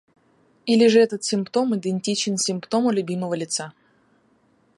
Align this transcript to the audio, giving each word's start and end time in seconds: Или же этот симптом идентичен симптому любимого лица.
Или 0.65 0.87
же 0.87 0.99
этот 0.99 1.23
симптом 1.23 1.75
идентичен 1.75 2.35
симптому 2.35 2.89
любимого 2.89 3.35
лица. 3.35 3.71